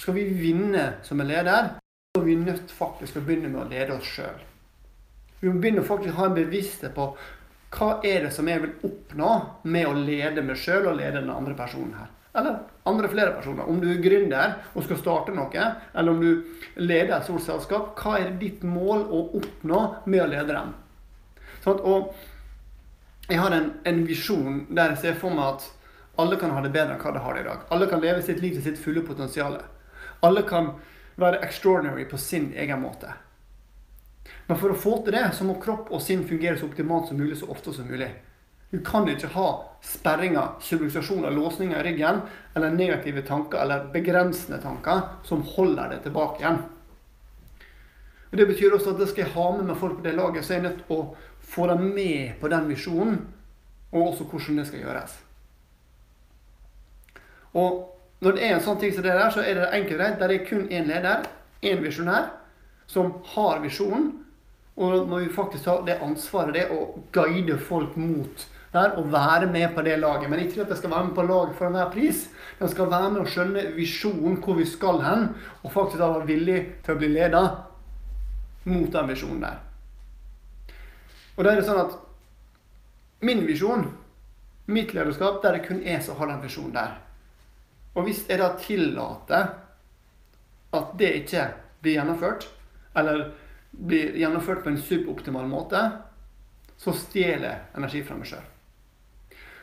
skal 0.00 0.16
vi 0.16 0.28
vinne 0.34 0.86
som 1.06 1.20
en 1.20 1.28
leder, 1.28 1.74
så 2.10 2.22
er 2.22 2.26
vi 2.26 2.38
nødt 2.38 2.72
faktisk 2.74 3.18
å 3.18 3.24
begynne 3.26 3.50
med 3.50 3.64
å 3.64 3.68
lede 3.70 3.98
oss 3.98 4.08
sjøl. 4.16 4.38
Vi 5.40 5.48
må 5.50 5.60
begynne 5.60 5.82
å 5.84 5.88
faktisk 5.88 6.16
ha 6.18 6.28
en 6.28 6.38
bevissthet 6.38 6.94
på 6.96 7.10
hva 7.70 7.90
er 8.04 8.26
det 8.26 8.32
som 8.34 8.48
jeg 8.50 8.62
vil 8.64 8.88
oppnå 8.88 9.30
med 9.70 9.86
å 9.86 9.94
lede 9.94 10.42
meg 10.42 10.58
sjøl 10.58 10.90
og 10.90 10.98
lede 10.98 11.20
den 11.20 11.30
andre 11.32 11.54
personen 11.58 11.94
her. 12.00 12.10
Eller 12.34 12.58
andre 12.86 13.08
flere 13.10 13.32
personer. 13.34 13.66
Om 13.68 13.80
du 13.82 13.88
er 13.90 14.02
gründer 14.02 14.52
og 14.74 14.84
skal 14.86 15.00
starte 15.00 15.34
noe, 15.34 15.64
eller 15.94 16.12
om 16.12 16.20
du 16.22 16.44
leder 16.78 17.16
et 17.16 17.26
stort 17.26 17.42
selskap, 17.46 17.90
hva 17.98 18.20
er 18.20 18.36
ditt 18.38 18.62
mål 18.62 19.02
å 19.10 19.24
oppnå 19.40 19.80
med 20.06 20.22
å 20.22 20.28
lede 20.30 20.54
dem? 20.54 20.74
Sånn, 21.64 21.80
og 21.82 22.14
jeg 23.30 23.40
har 23.40 23.54
en, 23.54 23.72
en 23.86 24.00
visjon 24.06 24.64
der 24.70 24.94
jeg 24.94 25.02
ser 25.02 25.18
for 25.18 25.34
meg 25.34 25.56
at 25.56 25.66
alle 26.20 26.38
kan 26.38 26.52
ha 26.54 26.62
det 26.62 26.72
bedre 26.74 26.94
enn 26.94 27.02
hva 27.02 27.12
de 27.14 27.24
har 27.24 27.36
det 27.36 27.42
i 27.42 27.48
dag. 27.48 27.66
Alle 27.74 27.88
kan 27.90 28.02
leve 28.02 28.22
sitt 28.22 28.40
liv 28.42 28.56
til 28.56 28.64
sitt 28.64 28.80
fulle 28.80 29.02
potensial. 29.06 29.58
Alle 30.26 30.44
kan 30.46 30.74
være 31.20 31.42
extraordinary 31.46 32.06
på 32.08 32.18
sin 32.20 32.50
egen 32.56 32.82
måte. 32.82 33.12
Men 34.46 34.58
for 34.58 34.72
å 34.72 34.78
få 34.78 34.96
til 35.04 35.14
det, 35.16 35.28
så 35.34 35.46
må 35.46 35.58
kropp 35.62 35.90
og 35.94 36.02
sinn 36.04 36.24
fungere 36.28 36.58
så 36.58 36.68
optimalt 36.68 37.08
som 37.08 37.18
mulig 37.20 37.38
så 37.40 37.48
ofte 37.50 37.74
som 37.74 37.88
mulig. 37.88 38.10
Du 38.70 38.78
kan 38.86 39.08
ikke 39.10 39.32
ha 39.34 39.48
sperringer, 39.82 40.56
subluksasjoner, 40.62 41.30
låsninger 41.34 41.80
i 41.80 41.82
ryggen 41.88 42.20
eller 42.54 42.70
negative 42.70 43.22
tanker 43.26 43.58
eller 43.62 43.88
begrensende 43.92 44.60
tanker 44.62 45.00
som 45.26 45.42
holder 45.56 45.94
deg 45.94 46.04
tilbake 46.04 46.42
igjen. 46.42 46.60
Og 48.30 48.36
Det 48.38 48.46
betyr 48.46 48.76
også 48.76 48.92
at 48.92 49.00
det 49.00 49.08
skal 49.10 49.24
jeg 49.24 49.34
ha 49.34 49.46
med 49.56 49.66
meg 49.66 49.80
folk 49.80 49.96
på 49.98 50.04
det 50.06 50.14
laget, 50.14 50.44
så 50.44 50.54
jeg 50.54 50.60
er 50.60 50.68
nødt 50.68 50.84
til 50.84 50.94
å 50.94 51.00
få 51.50 51.66
dem 51.66 51.88
med 51.96 52.36
på 52.40 52.48
den 52.52 52.68
visjonen, 52.70 53.18
og 53.90 54.12
også 54.12 54.28
hvordan 54.30 54.60
det 54.60 54.66
skal 54.68 54.84
gjøres. 54.84 55.16
Og 57.58 57.96
når 58.20 58.36
det 58.36 58.44
er 58.46 58.54
en 58.54 58.62
sånn 58.62 58.78
ting 58.78 58.94
som 58.94 59.02
det 59.02 59.16
der, 59.16 59.32
så 59.34 59.42
er 59.42 59.58
det 59.58 59.70
enkelt 59.74 59.98
greit. 59.98 60.18
Der 60.20 60.30
er 60.30 60.46
kun 60.46 60.68
én 60.68 60.86
leder, 60.86 61.24
én 61.62 61.82
visjonær, 61.82 62.30
som 62.86 63.16
har 63.34 63.62
visjonen. 63.64 64.12
Og 64.76 65.08
må 65.08 65.18
vi 65.24 65.32
faktisk 65.32 65.64
ta 65.66 65.80
det 65.86 65.98
ansvaret 66.04 66.54
det 66.54 66.68
å 66.70 66.84
guide 67.12 67.58
folk 67.58 67.96
mot 67.98 68.46
der 68.72 68.94
og 68.98 69.08
være 69.12 69.46
med 69.50 69.74
på 69.74 69.82
det 69.82 69.98
laget. 69.98 70.30
Men 70.30 70.44
ikke 70.44 70.62
at 70.62 70.68
jeg 70.68 70.78
skal 70.78 70.90
være 70.90 71.08
med 71.08 71.14
på 71.14 71.22
laget 71.26 71.56
for 71.58 71.66
enhver 71.66 71.90
pris. 71.90 72.28
Jeg 72.60 72.70
skal 72.70 72.90
være 72.90 73.10
med 73.10 73.20
og 73.20 73.32
skjønne 73.32 73.64
visjonen, 73.76 74.38
hvor 74.44 74.54
vi 74.58 74.66
skal 74.66 75.02
hen, 75.02 75.28
og 75.62 75.72
faktisk 75.72 76.02
være 76.02 76.26
villig 76.28 76.60
til 76.84 76.94
å 76.94 77.00
bli 77.00 77.10
leda 77.14 77.42
mot 78.70 78.92
den 78.92 79.10
visjonen 79.10 79.42
der. 79.42 79.58
Og 81.36 81.44
da 81.44 81.52
er 81.52 81.60
det 81.60 81.66
sånn 81.66 81.80
at 81.80 81.96
min 83.24 83.42
visjon, 83.48 83.86
mitt 84.70 84.94
lederskap, 84.94 85.40
der 85.42 85.56
det 85.56 85.66
kun 85.66 85.80
er 85.82 86.02
som 86.04 86.18
har 86.20 86.30
den 86.30 86.42
visjonen 86.44 86.76
der. 86.76 86.98
Og 87.96 88.06
hvis 88.06 88.22
jeg 88.28 88.38
da 88.38 88.52
tillater 88.60 89.50
at 90.76 90.92
det 90.98 91.10
ikke 91.24 91.48
blir 91.82 91.98
gjennomført, 91.98 92.46
eller 92.94 93.30
blir 93.70 94.14
gjennomført 94.18 94.62
på 94.62 94.70
en 94.70 94.78
suboptimal 94.82 95.48
måte, 95.50 95.80
så 96.80 96.94
stjeler 96.96 97.48
jeg 97.48 97.80
energi 97.80 98.02
fra 98.06 98.16
meg 98.18 98.30
sjøl. 98.30 98.46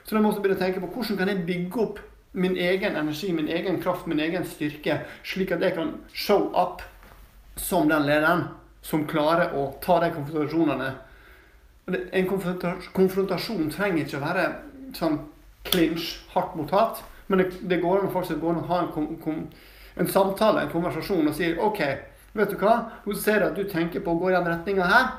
Så 0.08 0.16
da 0.16 0.22
må 0.24 0.32
jeg 0.32 0.44
begynne 0.44 0.56
å 0.56 0.62
tenke 0.62 0.84
på 0.84 0.92
hvordan 0.94 1.20
kan 1.20 1.32
jeg 1.32 1.44
bygge 1.48 1.82
opp 1.84 1.98
min 2.38 2.56
egen 2.56 2.96
energi, 2.96 3.34
min 3.36 3.50
egen 3.52 3.82
kraft, 3.84 4.08
min 4.08 4.22
egen 4.24 4.46
styrke, 4.48 5.02
slik 5.28 5.52
at 5.52 5.64
jeg 5.66 5.76
kan 5.76 5.98
show 6.14 6.48
up 6.56 6.84
som 7.60 7.90
den 7.90 8.06
lederen 8.08 8.46
som 8.86 9.08
klarer 9.10 9.56
å 9.58 9.72
ta 9.84 9.98
de 10.04 10.14
konfrontasjonene. 10.16 10.92
En 11.88 12.28
konfrontasjon 12.30 13.72
trenger 13.74 14.06
ikke 14.06 14.20
å 14.20 14.24
være 14.24 14.46
sånn 14.96 15.20
clinch, 15.68 16.14
hardt 16.32 16.56
mot 16.56 16.72
hardt, 16.72 17.02
men 17.28 17.42
det, 17.42 17.50
det 17.68 17.82
går 17.84 18.06
an 18.06 18.14
faktisk 18.14 18.40
går 18.40 18.56
an 18.56 18.64
å 18.64 18.68
ha 18.70 18.82
en, 18.84 18.92
kom, 18.94 19.10
kom, 19.24 19.42
en, 19.96 20.12
samtale, 20.12 20.64
en 20.64 20.72
konversasjon, 20.72 21.28
og 21.28 21.36
sier 21.36 21.60
OK, 21.64 21.82
vet 22.38 22.54
du 22.54 22.60
hva, 22.62 22.78
nå 23.04 23.16
ser 23.18 23.42
jeg 23.42 23.50
at 23.50 23.60
du 23.60 23.68
tenker 23.68 24.04
på 24.04 24.14
å 24.14 24.22
gå 24.22 24.32
i 24.32 24.38
den 24.38 24.48
retninga 24.48 24.88
her. 24.88 25.10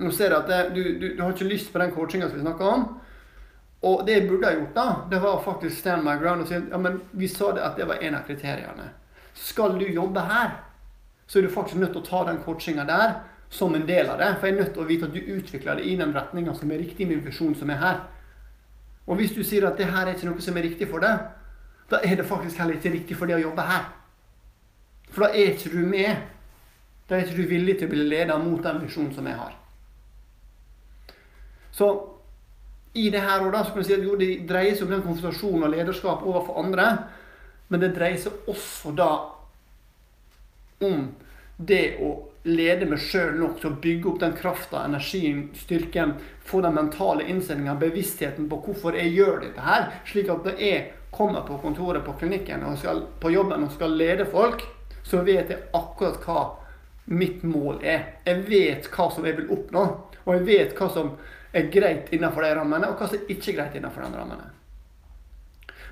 Nå 0.00 0.12
ser 0.14 0.30
jeg 0.30 0.38
at 0.38 0.50
det, 0.50 0.60
du, 0.76 0.82
du, 1.00 1.08
du, 1.16 1.22
har 1.22 1.34
ikke 1.34 1.50
lyst 1.50 1.72
på 1.72 1.82
den 1.82 1.90
coachinga 1.96 2.28
som 2.28 2.38
vi 2.38 2.44
snakka 2.46 2.74
om. 2.76 2.86
Og 3.82 4.02
det 4.06 4.12
jeg 4.12 4.28
burde 4.28 4.46
ha 4.46 4.56
gjort, 4.58 4.74
da, 4.76 4.86
det 5.10 5.22
var 5.22 5.42
faktisk 5.44 5.78
stand 5.78 6.04
my 6.04 6.18
ground 6.20 6.44
og 6.44 6.48
si 6.50 6.58
ja, 6.58 6.78
men 6.78 7.00
vi 7.16 7.28
sa 7.32 7.52
det 7.56 7.62
at 7.64 7.78
det 7.80 7.86
var 7.88 8.02
en 8.04 8.18
av 8.18 8.26
kriteriene. 8.28 8.90
Skal 9.34 9.78
du 9.80 9.86
jobbe 9.88 10.20
her, 10.28 10.50
så 11.26 11.38
er 11.38 11.46
du 11.46 11.52
faktisk 11.54 11.80
nødt 11.80 11.94
til 11.94 12.02
å 12.02 12.08
ta 12.10 12.24
den 12.28 12.42
coachinga 12.44 12.84
der 12.84 13.14
som 13.50 13.74
en 13.74 13.86
del 13.88 14.10
av 14.10 14.18
det. 14.20 14.34
For 14.36 14.46
jeg 14.46 14.56
er 14.56 14.60
nødt 14.60 14.72
til 14.74 14.84
å 14.84 14.88
vite 14.88 15.08
at 15.08 15.14
du 15.14 15.32
utvikler 15.36 15.80
det 15.80 15.86
i 15.88 15.96
den 15.96 16.12
retninga 16.14 16.54
som 16.58 16.70
er 16.70 16.82
riktig 16.82 17.08
med 17.08 17.24
visjonen 17.24 17.56
som 17.56 17.72
er 17.72 17.80
her. 17.80 18.02
Og 19.06 19.16
hvis 19.16 19.32
du 19.34 19.40
sier 19.46 19.64
at 19.66 19.80
det 19.80 19.88
her 19.90 20.04
er 20.04 20.14
ikke 20.14 20.28
noe 20.28 20.44
som 20.44 20.58
er 20.60 20.68
riktig 20.68 20.90
for 20.90 21.02
deg, 21.02 21.24
da 21.90 22.02
er 22.04 22.20
det 22.20 22.28
faktisk 22.28 22.60
heller 22.60 22.76
ikke 22.76 22.92
riktig 22.94 23.16
for 23.18 23.30
deg 23.30 23.40
å 23.40 23.48
jobbe 23.48 23.64
her. 23.66 23.88
For 25.10 25.24
da 25.24 25.32
er 25.32 25.56
ikke 25.56 25.72
du 25.72 25.80
med. 25.88 26.28
Da 27.08 27.16
er 27.16 27.24
ikke 27.24 27.40
du 27.40 27.50
villig 27.50 27.78
til 27.78 27.88
å 27.88 27.94
bli 27.94 28.04
leder 28.06 28.38
mot 28.38 28.62
den 28.62 28.84
visjonen 28.84 29.14
som 29.16 29.26
jeg 29.26 29.40
har. 29.40 29.56
Så 31.74 31.88
i 32.92 33.10
det 33.10 33.22
her 33.22 33.44
og 33.44 33.52
da 33.54 33.62
så 33.64 33.74
kan 33.74 33.82
du 33.82 33.86
si 33.86 33.94
at 33.94 34.06
jo, 34.06 34.16
det 34.18 34.30
dreier 34.48 34.74
seg 34.74 34.88
om 34.88 34.94
den 34.96 35.04
konfrontasjonen 35.04 35.66
og 35.68 35.74
lederskap 35.74 36.24
overfor 36.26 36.58
andre. 36.64 36.86
Men 37.70 37.84
det 37.84 37.92
dreier 37.94 38.18
seg 38.18 38.50
også 38.50 38.94
da 38.98 39.10
om 40.82 41.06
det 41.60 41.84
å 42.02 42.10
lede 42.48 42.88
meg 42.88 43.02
sjøl 43.04 43.34
nok 43.36 43.58
til 43.60 43.68
å 43.68 43.78
bygge 43.84 44.08
opp 44.08 44.20
den 44.22 44.36
krafta, 44.36 44.84
energien, 44.88 45.50
styrken, 45.60 46.14
få 46.46 46.62
den 46.64 46.74
mentale 46.78 47.26
innstillinga, 47.28 47.76
bevisstheten 47.80 48.48
på 48.48 48.62
hvorfor 48.64 48.96
jeg 48.96 49.12
gjør 49.12 49.42
dette 49.44 49.64
her. 49.64 49.90
Slik 50.08 50.32
at 50.32 50.48
når 50.48 50.62
jeg 50.64 50.86
kommer 51.12 51.44
på 51.46 51.58
kontoret 51.60 52.04
på 52.06 52.16
klinikken 52.18 52.64
og 52.64 52.78
skal 52.80 53.04
på 53.20 53.32
jobben 53.34 53.66
og 53.66 53.74
skal 53.74 53.92
lede 53.98 54.26
folk, 54.30 54.64
så 55.04 55.20
vet 55.26 55.52
jeg 55.52 55.68
akkurat 55.76 56.24
hva 56.24 56.46
mitt 57.10 57.42
mål 57.44 57.82
er. 57.82 58.06
Jeg 58.24 58.46
vet 58.48 58.88
hva 58.94 59.10
som 59.12 59.26
jeg 59.26 59.36
vil 59.36 59.52
oppnå, 59.52 59.84
og 60.24 60.34
jeg 60.36 60.46
vet 60.48 60.74
hva 60.78 60.88
som 60.94 61.12
er 61.52 61.70
greit 61.72 62.12
innenfor 62.14 62.46
de 62.46 62.54
rammene, 62.54 62.88
og 62.90 63.00
hva 63.00 63.08
som 63.10 63.28
ikke 63.28 63.52
er 63.52 63.58
greit 63.58 63.76
innenfor 63.78 64.06
de 64.06 64.18
rammene. 64.20 64.48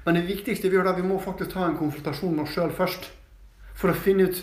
Men 0.04 0.16
det 0.18 0.28
viktigste 0.28 0.70
vi 0.70 0.78
gjør 0.78 0.88
da, 0.88 0.96
vi 0.96 1.06
må 1.06 1.18
faktisk 1.20 1.52
ta 1.52 1.66
en 1.66 1.76
konfrontasjon 1.78 2.36
med 2.36 2.46
oss 2.46 2.54
sjøl 2.54 2.72
først. 2.74 3.10
For 3.78 3.92
å 3.92 3.98
finne 3.98 4.28
ut 4.28 4.42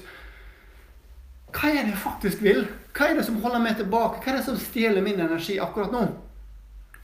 hva 1.56 1.70
er 1.72 1.86
det 1.86 1.94
jeg 1.94 2.02
faktisk 2.04 2.42
vil? 2.44 2.66
Hva 2.96 3.08
er 3.08 3.18
det 3.18 3.24
som 3.28 3.38
holder 3.44 3.62
meg 3.64 3.78
tilbake? 3.80 4.20
Hva 4.20 4.34
er 4.34 4.42
det 4.42 4.48
som 4.48 4.58
stjeler 4.60 5.04
min 5.04 5.22
energi 5.24 5.56
akkurat 5.64 5.94
nå? 5.94 6.02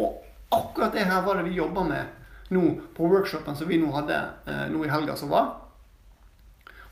Og 0.04 0.18
akkurat 0.52 0.96
det 0.96 1.06
her 1.08 1.24
var 1.24 1.40
det 1.40 1.48
vi 1.48 1.56
jobba 1.56 1.86
med 1.88 2.52
nå 2.52 2.64
på 2.98 3.08
workshopen 3.08 3.56
som 3.56 3.70
vi 3.70 3.80
nå 3.80 3.94
hadde 3.96 4.18
eh, 4.52 4.66
nå 4.74 4.84
i 4.84 4.92
helga 4.92 5.16
som 5.16 5.32
var. 5.32 5.54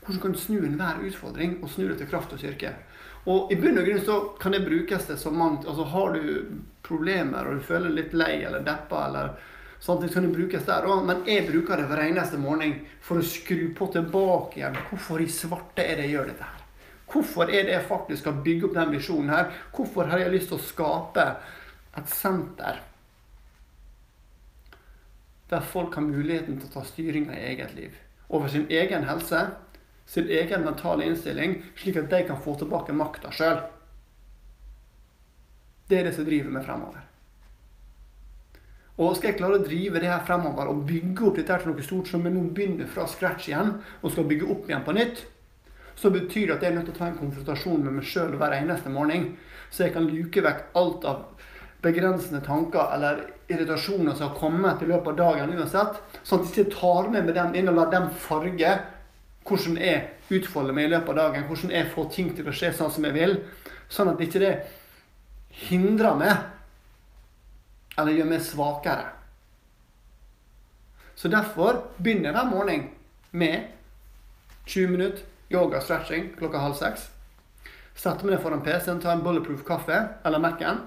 Hvordan 0.00 0.22
kan 0.22 0.32
du 0.32 0.40
snu 0.40 0.56
enhver 0.64 1.02
utfordring 1.04 1.58
og 1.60 1.68
snu 1.68 1.84
det 1.90 1.98
til 2.00 2.08
kraft 2.08 2.32
og 2.32 2.40
styrke? 2.40 2.72
Og 3.28 3.52
i 3.52 3.58
bunn 3.60 3.78
og 3.80 3.86
grunn 3.86 4.04
så 4.04 4.18
kan 4.40 4.54
det 4.56 4.64
brukes 4.64 5.06
det 5.10 5.18
så 5.20 5.32
mangt. 5.34 5.66
Altså 5.68 5.84
har 5.92 6.16
du 6.16 6.60
problemer 6.86 7.48
og 7.48 7.58
du 7.58 7.64
føler 7.64 7.92
litt 7.92 8.14
lei 8.16 8.40
eller 8.40 8.64
deppa 8.64 9.04
eller 9.08 9.34
sånt, 9.80 10.06
så 10.06 10.14
kan 10.14 10.28
det 10.28 10.36
brukes 10.36 10.64
der 10.68 10.88
òg. 10.88 11.04
Men 11.08 11.22
jeg 11.28 11.48
bruker 11.50 11.80
det 11.80 11.88
hver 11.90 12.04
eneste 12.06 12.40
morgen 12.40 12.78
for 13.04 13.20
å 13.20 13.26
skru 13.26 13.68
på 13.76 13.90
tilbake 13.92 14.62
igjen. 14.62 14.78
Hvorfor 14.88 15.20
i 15.20 15.28
svarte 15.28 15.84
er 15.84 16.00
det 16.00 16.08
jeg 16.08 16.16
gjør 16.16 16.32
dette 16.32 16.48
her? 16.48 16.66
Hvorfor 17.10 17.50
er 17.50 17.66
det 17.66 17.74
jeg 17.74 17.88
faktisk 17.88 18.22
skal 18.22 18.44
bygge 18.44 18.68
opp 18.68 18.76
den 18.78 18.94
visjonen 18.94 19.32
her? 19.34 19.50
Hvorfor 19.74 20.12
har 20.12 20.22
jeg 20.22 20.36
lyst 20.36 20.52
til 20.52 20.60
å 20.60 20.68
skape 20.68 21.26
et 21.98 22.12
senter 22.14 22.78
der 25.50 25.60
folk 25.60 25.94
har 25.94 26.06
muligheten 26.06 26.60
til 26.60 26.68
å 26.68 26.74
ta 26.76 26.84
styringa 26.86 27.34
i 27.34 27.48
eget 27.50 27.74
liv. 27.74 27.96
Over 28.30 28.52
sin 28.52 28.68
egen 28.70 29.06
helse, 29.08 29.48
sin 30.10 30.30
egen 30.30 30.64
mentale 30.66 31.06
innstilling, 31.06 31.60
slik 31.78 32.00
at 32.00 32.10
de 32.10 32.24
kan 32.26 32.40
få 32.42 32.56
tilbake 32.58 32.94
makta 32.96 33.30
sjøl. 33.34 33.60
Det 35.86 36.00
er 36.00 36.08
det 36.08 36.16
som 36.16 36.26
driver 36.26 36.54
meg 36.54 36.66
fremover. 36.66 37.06
Og 39.00 39.14
skal 39.16 39.30
jeg 39.30 39.38
klare 39.38 39.60
å 39.60 39.64
drive 39.64 40.02
det 40.02 40.10
her 40.10 40.24
fremover 40.26 40.68
og 40.68 40.82
bygge 40.88 41.28
opp 41.28 41.38
dette 41.38 41.56
til 41.62 41.70
noe 41.70 41.84
stort 41.86 42.10
som 42.10 42.26
vi 42.26 42.32
nå 42.34 42.42
begynner 42.56 42.90
fra 42.90 43.06
scratch 43.08 43.48
igjen, 43.48 43.76
og 44.02 44.12
skal 44.12 44.26
bygge 44.28 44.50
opp 44.52 44.68
igjen 44.68 44.84
på 44.86 44.96
nytt, 44.98 45.24
så 45.96 46.10
betyr 46.12 46.50
det 46.50 46.56
at 46.56 46.64
jeg 46.64 46.72
er 46.72 46.78
nødt 46.78 46.90
til 46.90 46.96
å 46.96 46.98
ta 46.98 47.08
en 47.08 47.18
konfrontasjon 47.20 47.82
med 47.86 47.98
meg 48.00 48.10
sjøl 48.10 48.36
hver 48.40 48.58
eneste 48.58 48.92
morgen, 48.92 49.32
så 49.70 49.86
jeg 49.86 49.94
kan 49.94 50.10
luke 50.10 50.42
vekk 50.44 50.62
alt 50.80 51.06
av 51.08 51.26
begrensende 51.84 52.42
tanker 52.44 52.92
eller 52.96 53.22
irritasjoner 53.48 54.16
som 54.16 54.28
har 54.28 54.38
kommet 54.40 54.82
i 54.82 54.88
løpet 54.90 55.14
av 55.14 55.20
dagen 55.20 55.54
uansett, 55.56 56.00
sånn 56.22 56.42
at 56.42 56.50
jeg 56.50 56.66
ikke 56.66 56.80
tar 56.80 57.12
med 57.14 57.28
meg 57.28 57.36
dem 57.38 57.56
inn 57.56 57.70
og 57.72 57.78
lar 57.78 57.92
dem 57.94 58.10
farge 58.26 58.74
hvordan 59.48 59.78
jeg 59.80 60.08
utfolder 60.30 60.76
meg 60.76 60.88
i 60.88 60.92
løpet 60.92 61.12
av 61.14 61.18
dagen, 61.18 61.46
hvordan 61.48 61.72
jeg 61.74 61.90
får 61.94 62.10
ting 62.14 62.30
til 62.36 62.48
å 62.48 62.54
skje 62.54 62.72
sånn 62.76 62.92
som 62.94 63.06
jeg 63.08 63.16
vil, 63.16 63.36
sånn 63.90 64.12
at 64.12 64.20
ikke 64.22 64.42
det 64.42 64.52
hindrer 65.66 66.18
meg 66.18 67.98
eller 67.98 68.16
gjør 68.16 68.30
meg 68.30 68.44
svakere. 68.44 69.08
Så 71.18 71.28
derfor 71.28 71.82
begynner 71.98 72.30
jeg 72.30 72.36
hver 72.38 72.52
morgen 72.52 72.86
med 73.36 73.66
20 74.66 74.94
minutter 74.94 75.26
yoga 75.50 75.80
stretching 75.82 76.30
klokka 76.38 76.62
halv 76.62 76.78
seks. 76.78 77.08
Setter 77.98 78.24
meg 78.24 78.36
ned 78.36 78.44
foran 78.44 78.62
PC-en, 78.64 79.00
tar 79.02 79.18
en 79.18 79.24
bulletproof 79.24 79.64
kaffe 79.66 79.98
eller 80.24 80.40
Mac-en. 80.40 80.84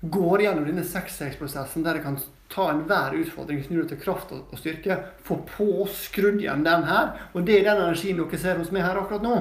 Går 0.00 0.42
gjennom 0.42 0.66
denne 0.66 0.84
seksstegsprosessen 0.84 1.84
der 1.84 1.98
jeg 1.98 2.04
kan 2.04 2.18
ta 2.52 2.68
enhver 2.70 3.16
utfordring, 3.16 3.62
snu 3.64 3.80
det 3.80 3.88
til 3.94 4.00
kraft 4.02 4.32
og 4.36 4.54
styrke. 4.60 4.98
Få 5.24 5.40
på, 5.48 5.86
skrudd 5.90 6.42
igjen 6.42 6.64
den 6.66 6.84
her. 6.86 7.14
Og 7.34 7.46
det 7.46 7.60
er 7.60 7.70
den 7.70 7.82
energien 7.86 8.20
dere 8.20 8.40
ser 8.40 8.60
hos 8.60 8.72
meg 8.74 8.84
her 8.86 9.00
akkurat 9.00 9.24
nå. 9.24 9.36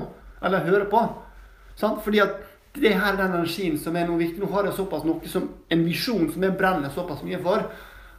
Eller 0.45 0.65
hører 0.65 0.87
på. 0.89 1.01
Sant? 1.75 2.01
Fordi 2.05 2.23
at 2.23 2.39
det 2.75 2.93
her 2.95 3.13
er 3.13 3.19
den 3.19 3.35
energien 3.35 3.77
som 3.79 3.95
er 3.95 4.07
noe 4.07 4.19
viktig. 4.19 4.41
Nå 4.41 4.49
har 4.53 4.67
jeg 4.67 4.77
såpass 4.79 5.03
noe 5.07 5.31
som 5.31 5.49
en 5.71 5.85
visjon 5.85 6.31
som 6.31 6.43
jeg 6.43 6.57
brenner 6.57 6.91
såpass 6.93 7.23
mye 7.27 7.39
for, 7.43 7.67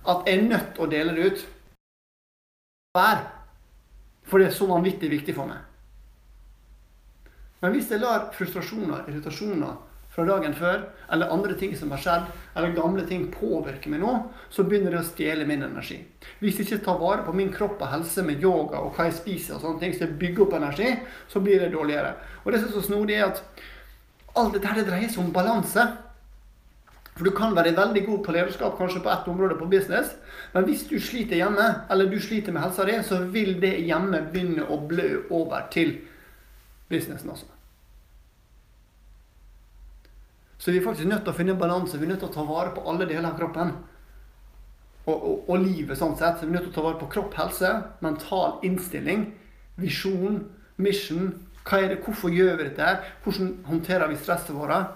at 0.07 0.29
jeg 0.29 0.39
er 0.39 0.47
nødt 0.51 0.71
til 0.77 0.85
å 0.85 0.91
dele 0.93 1.17
det 1.17 1.31
ut. 1.31 1.47
For 4.27 4.41
det 4.41 4.47
er 4.49 4.55
så 4.57 4.69
vanvittig 4.69 5.11
viktig 5.13 5.35
for 5.37 5.49
meg. 5.51 5.65
Men 7.61 7.75
hvis 7.75 7.91
jeg 7.91 8.01
lar 8.01 8.31
frustrasjoner, 8.37 9.09
irritasjoner 9.09 9.77
fra 10.17 10.25
dagen 10.25 10.55
før, 10.57 10.87
eller 11.13 11.33
andre 11.33 11.55
ting 11.61 11.75
som 11.77 11.91
har 11.93 12.01
skjedd, 12.01 12.29
eller 12.57 12.73
gamle 12.73 13.05
ting 13.05 13.27
påvirker 13.35 13.93
meg 13.93 14.01
nå, 14.01 14.15
så 14.49 14.65
begynner 14.65 14.95
det 14.95 15.03
å 15.03 15.09
stjele 15.11 15.45
min 15.49 15.67
energi. 15.67 15.99
Hvis 16.41 16.57
jeg 16.57 16.71
ikke 16.71 16.87
tar 16.87 17.03
vare 17.03 17.27
på 17.27 17.35
min 17.37 17.53
kropp 17.53 17.83
og 17.85 17.91
helse 17.93 18.25
med 18.25 18.41
yoga 18.41 18.81
og 18.81 18.97
hva 18.97 19.11
jeg 19.11 19.19
spiser, 19.19 19.59
og 19.59 19.67
sånne 19.67 19.83
ting, 19.83 19.93
så 19.93 20.07
jeg 20.07 20.17
bygger 20.23 20.47
opp 20.47 20.57
energi, 20.57 20.95
så 21.29 21.43
blir 21.45 21.61
det 21.61 21.75
dårligere. 21.75 22.15
Og 22.45 22.49
det 22.53 22.63
som 22.63 22.71
er 22.71 22.79
så 22.79 22.85
snodig, 22.89 23.19
er 23.19 23.29
at 23.29 23.43
alt 24.41 24.57
dette 24.57 24.77
det 24.79 24.87
dreier 24.89 25.13
seg 25.13 25.21
om 25.21 25.35
balanse. 25.37 25.85
For 27.17 27.29
du 27.29 27.33
kan 27.37 27.53
være 27.57 27.75
veldig 27.77 28.05
god 28.07 28.23
på 28.25 28.37
lederskap 28.37 28.77
kanskje 28.81 29.03
på 29.05 29.13
ett 29.13 29.29
område 29.33 29.57
på 29.61 29.69
business, 29.73 30.15
men 30.53 30.65
hvis 30.69 30.87
du 30.89 30.97
sliter 31.01 31.41
hjemme, 31.41 31.69
eller 31.93 32.09
du 32.09 32.17
sliter 32.21 32.57
med 32.57 32.65
helsa 32.65 32.89
di, 32.89 32.97
så 33.05 33.21
vil 33.33 33.57
det 33.61 33.75
hjemme 33.85 34.25
begynne 34.33 34.65
å 34.69 34.81
blø 34.89 35.27
over 35.29 35.69
til 35.73 35.99
businessen 36.89 37.33
også. 37.33 37.56
Så 40.67 40.73
vi 40.73 40.81
er 40.81 40.83
faktisk 40.83 41.07
nødt 41.07 41.21
til 41.23 41.31
å 41.31 41.39
finne 41.39 41.53
en 41.55 41.61
balanse. 41.61 41.95
Vi 41.95 42.03
er 42.03 42.09
nødt 42.11 42.25
til 42.25 42.27
å 42.27 42.35
ta 42.35 42.43
vare 42.43 42.73
på 42.75 42.83
alle 42.91 43.07
deler 43.07 43.29
av 43.29 43.37
kroppen. 43.39 43.69
Og, 45.05 45.15
og, 45.15 45.45
og 45.47 45.61
livet 45.63 45.95
sånn 46.01 46.17
sett. 46.19 46.41
Så 46.41 46.43
vi 46.43 46.51
er 46.51 46.57
nødt 46.57 46.65
til 46.67 46.73
å 46.73 46.75
ta 46.75 46.83
vare 46.89 46.99
på 46.99 47.07
kropp, 47.13 47.37
helse, 47.39 47.71
mental 48.03 48.57
innstilling, 48.67 49.29
visjon, 49.79 50.41
mission. 50.83 51.29
Hva 51.63 51.85
er 51.85 51.95
det, 51.95 52.01
hvorfor 52.03 52.35
gjør 52.35 52.59
vi 52.59 52.67
dette? 52.67 52.97
Hvordan 53.23 53.53
håndterer 53.69 54.11
vi 54.11 54.19
stresset 54.19 54.59
vårt? 54.59 54.91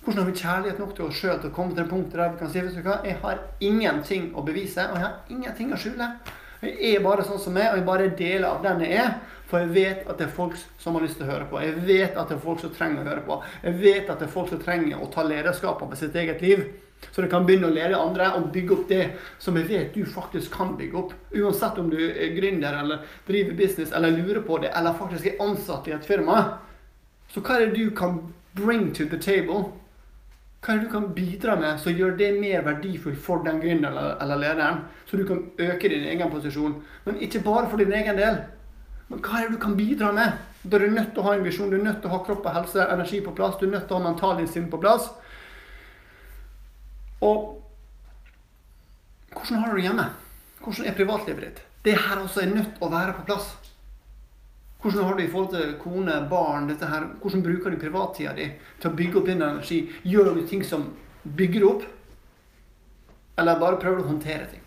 Hvordan 0.00 0.22
har 0.22 0.30
vi 0.30 0.40
kjærlighet 0.40 0.80
nok 0.80 0.96
til 0.96 1.10
oss 1.10 1.20
sjøl 1.20 1.42
til 1.42 1.52
å 1.52 1.58
komme 1.60 1.76
til 1.76 1.82
det 1.82 1.90
punktet 1.92 2.16
der 2.22 2.32
vi 2.32 2.40
kan 2.40 2.54
si 2.54 2.64
vet 2.64 2.80
du 2.80 2.88
hva, 2.88 2.96
jeg 3.04 3.20
har 3.20 3.44
ingenting 3.68 4.30
å 4.32 4.46
bevise, 4.48 4.88
og 4.88 4.96
jeg 4.96 5.04
har 5.04 5.36
ingenting 5.36 5.76
å 5.76 5.82
skjule. 5.84 6.08
Jeg 6.64 6.94
er 6.94 7.04
bare 7.04 7.28
sånn 7.28 7.44
som 7.44 7.60
jeg, 7.60 7.68
og 7.68 7.82
jeg 7.82 7.88
bare 7.92 8.08
er 8.08 8.16
deler 8.16 8.48
av 8.48 8.64
den 8.64 8.80
jeg 8.86 8.96
er. 9.04 9.16
For 9.46 9.62
jeg 9.62 9.74
vet 9.76 10.08
at 10.10 10.18
det 10.18 10.26
er 10.26 10.34
folk 10.34 10.56
som 10.82 10.96
har 10.96 11.04
lyst 11.04 11.20
til 11.20 11.28
å 11.28 11.30
høre 11.30 11.46
på. 11.50 11.60
Jeg 11.62 11.76
vet 11.86 12.16
at 12.18 12.30
det 12.30 12.34
er 12.34 12.42
folk 12.42 12.62
som 12.64 12.72
trenger 12.74 13.04
å 13.04 13.10
høre 13.12 13.22
på. 13.28 13.36
Jeg 13.62 13.78
vet 13.78 14.10
at 14.10 14.18
det 14.18 14.26
er 14.26 14.32
folk 14.32 14.50
som 14.50 14.62
trenger 14.62 14.98
å 14.98 15.10
ta 15.12 15.22
lederskap 15.26 15.84
over 15.86 15.98
sitt 15.98 16.18
eget 16.18 16.42
liv. 16.42 16.64
Så 17.12 17.22
du 17.22 17.28
kan 17.30 17.46
begynne 17.46 17.68
å 17.68 17.74
lede 17.74 17.98
andre 17.98 18.32
og 18.38 18.50
bygge 18.54 18.74
opp 18.74 18.86
det 18.90 19.02
som 19.38 19.56
jeg 19.60 19.68
vet 19.68 19.94
du 19.94 20.02
faktisk 20.08 20.54
kan 20.56 20.74
bygge 20.78 20.98
opp. 20.98 21.14
Uansett 21.30 21.78
om 21.78 21.90
du 21.92 21.98
er 22.08 22.34
gründer 22.34 22.80
eller 22.80 23.04
driver 23.28 23.58
business 23.58 23.92
eller 23.94 24.16
lurer 24.16 24.42
på 24.46 24.58
det, 24.64 24.72
eller 24.74 24.96
faktisk 24.98 25.30
er 25.30 25.42
ansatt 25.44 25.88
i 25.88 25.94
et 25.96 26.08
firma. 26.08 26.42
Så 27.30 27.42
hva 27.44 27.60
er 27.60 27.68
det 27.68 27.78
du 27.78 27.94
kan 27.94 28.20
bring 28.56 28.90
to 28.96 29.06
the 29.06 29.20
table? 29.20 29.68
Hva 30.64 30.74
er 30.74 30.80
det 30.80 30.88
du 30.88 30.92
kan 30.96 31.10
bidra 31.14 31.54
med 31.60 31.78
som 31.78 31.94
gjør 31.94 32.16
det 32.18 32.32
mer 32.40 32.64
verdifullt 32.66 33.20
for 33.22 33.44
den 33.46 33.60
gründeren 33.62 33.92
eller, 33.92 34.16
eller 34.24 34.42
lederen? 34.42 34.84
Så 35.06 35.20
du 35.20 35.26
kan 35.28 35.44
øke 35.62 35.92
din 35.92 36.08
egen 36.10 36.32
posisjon. 36.32 36.80
Men 37.04 37.20
ikke 37.22 37.44
bare 37.44 37.68
for 37.70 37.78
din 37.78 37.94
egen 37.94 38.18
del. 38.18 38.40
Men 39.08 39.22
hva 39.22 39.40
er 39.40 39.46
det 39.46 39.58
du 39.58 39.62
kan 39.62 39.76
bidra 39.78 40.10
med? 40.12 40.40
Da 40.66 40.78
er 40.78 40.86
du 40.86 40.96
nødt 40.96 41.12
til 41.14 41.22
å 41.22 41.26
ha 41.28 41.36
en 41.36 41.44
visjon, 41.46 41.70
du 41.70 41.78
er 41.78 41.84
nødt 41.84 42.00
til 42.02 42.10
å 42.10 42.16
ha 42.16 42.24
kropp 42.26 42.46
og 42.48 42.56
helse, 42.56 42.88
energi 42.90 43.20
på 43.22 43.34
plass, 43.36 43.54
du 43.60 43.68
er 43.68 43.76
nødt 43.76 43.86
til 43.86 43.94
å 43.94 44.00
ha 44.00 44.06
mental 44.08 44.34
mentalinnstilling 44.34 44.70
på 44.72 44.80
plass. 44.82 45.06
Og 47.22 47.62
hvordan 49.36 49.62
har 49.62 49.70
du 49.70 49.78
det 49.78 49.86
hjemme? 49.86 50.08
Hvordan 50.64 50.88
er 50.88 50.98
privatlivet 50.98 51.46
ditt? 51.46 51.62
Det 51.86 51.94
her 51.94 52.18
også 52.18 52.42
er 52.42 52.50
nødt 52.50 52.74
til 52.74 52.86
å 52.86 52.90
være 52.90 53.14
på 53.14 53.26
plass. 53.28 53.52
Hvordan 54.82 55.04
har 55.06 55.14
du 55.14 55.22
i 55.22 55.30
forhold 55.30 55.52
til 55.54 55.76
kone, 55.82 56.16
barn, 56.30 56.66
dette 56.68 56.88
her? 56.90 57.06
Hvordan 57.22 57.44
bruker 57.46 57.70
du 57.70 57.78
privattida 57.80 58.34
di 58.34 58.48
til 58.80 58.90
å 58.90 58.96
bygge 58.98 59.20
opp 59.20 59.30
din 59.30 59.42
energi? 59.42 59.80
Gjør 60.02 60.34
du 60.34 60.42
ting 60.50 60.64
som 60.66 60.90
bygger 61.22 61.68
opp? 61.68 61.86
Eller 63.38 63.60
bare 63.60 63.78
prøver 63.80 64.00
du 64.00 64.06
å 64.06 64.10
håndtere 64.10 64.50
ting? 64.50 64.62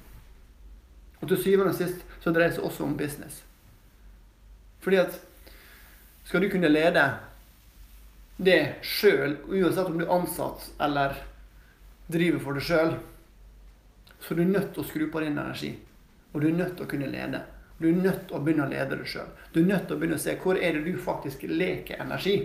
Og 1.20 1.28
til 1.28 1.44
syvende 1.44 1.74
og 1.74 1.80
sist 1.80 2.06
så 2.24 2.32
dreier 2.32 2.54
det 2.54 2.60
seg 2.60 2.68
også 2.70 2.88
om 2.88 2.96
business. 2.98 3.44
Fordi 4.80 5.02
at 5.02 5.20
skal 6.30 6.42
du 6.42 6.50
kunne 6.52 6.72
lede 6.72 7.04
det 8.38 8.60
sjøl, 8.86 9.38
uansett 9.50 9.88
om 9.90 9.98
du 10.00 10.06
er 10.06 10.14
ansatt 10.16 10.70
eller 10.80 11.18
driver 12.08 12.44
for 12.44 12.56
deg 12.56 12.68
sjøl, 12.68 12.94
så 14.20 14.34
er 14.34 14.40
du 14.40 14.52
nødt 14.54 14.74
til 14.74 14.84
å 14.84 14.88
skru 14.88 15.08
på 15.12 15.24
din 15.24 15.38
energi. 15.38 15.74
Og 16.32 16.42
du 16.42 16.48
er 16.50 16.56
nødt 16.56 16.78
til 16.78 16.86
å 16.86 16.92
kunne 16.92 17.10
lede. 17.12 17.42
Du 17.80 17.88
er 17.90 17.98
nødt 17.98 18.26
til 18.28 18.38
å 18.38 18.42
begynne 18.44 18.68
å 18.68 18.72
lede 18.72 18.98
deg 19.00 19.10
sjøl. 19.10 19.28
Du 19.54 19.62
er 19.62 19.68
nødt 19.68 19.88
til 19.88 19.96
å 19.96 20.00
begynne 20.00 20.20
å 20.20 20.24
se 20.24 20.38
hvor 20.40 20.60
er 20.60 20.76
det 20.76 20.86
du 20.88 20.98
faktisk 21.02 21.46
leker 21.50 22.02
energi. 22.04 22.38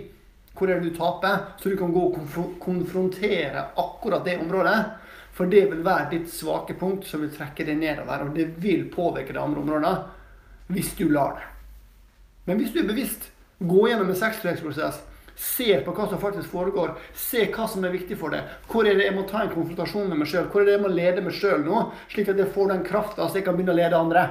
Hvor 0.55 0.71
er 0.71 0.79
det 0.79 0.91
du 0.91 0.97
taper? 0.97 1.41
Så 1.59 1.71
du 1.71 1.77
kan 1.79 1.91
gå 1.93 2.05
og 2.09 2.37
konfrontere 2.63 3.65
akkurat 3.75 4.23
det 4.27 4.37
området. 4.43 4.77
For 5.35 5.51
det 5.51 5.65
vil 5.71 5.83
være 5.83 6.11
ditt 6.13 6.29
svake 6.31 6.77
punkt 6.79 7.07
som 7.07 7.23
vil 7.23 7.33
trekke 7.35 7.67
deg 7.67 7.81
nedover. 7.81 8.23
Og 8.23 8.37
det 8.37 8.53
vil 8.63 8.87
påvirke 8.91 9.35
de 9.35 9.43
andre 9.43 9.63
områdene 9.63 10.71
hvis 10.71 10.95
du 10.97 11.09
lar 11.11 11.35
det. 11.39 11.51
Men 12.45 12.61
hvis 12.61 12.73
du 12.73 12.81
er 12.81 12.89
bevisst, 12.89 13.29
gå 13.59 13.87
gjennom 13.89 14.11
en 14.11 14.19
sextreksprosess, 14.19 15.01
ser 15.35 15.81
på 15.83 15.91
hva 15.95 16.05
som 16.07 16.21
faktisk 16.21 16.53
foregår, 16.53 16.93
se 17.17 17.43
hva 17.51 17.67
som 17.67 17.83
er 17.83 17.93
viktig 17.95 18.15
for 18.19 18.31
deg. 18.31 18.47
Hvor 18.71 18.87
er 18.87 18.95
det 18.95 19.09
jeg 19.09 19.15
må 19.17 19.25
ta 19.27 19.43
en 19.43 19.51
konfrontasjon 19.51 20.07
med 20.07 20.21
meg 20.21 20.31
sjøl? 20.31 20.47
Hvor 20.51 20.63
er 20.63 20.69
det 20.69 20.77
jeg 20.77 20.83
må 20.85 20.91
lede 20.93 21.23
meg 21.25 21.35
sjøl 21.35 21.65
nå, 21.65 21.81
slik 22.13 22.31
at 22.31 22.39
jeg 22.39 22.53
får 22.55 22.71
den 22.71 22.85
krafta 22.87 23.27
så 23.27 23.39
jeg 23.39 23.47
kan 23.47 23.57
begynne 23.57 23.75
å 23.75 23.79
lede 23.81 23.99
andre? 23.99 24.25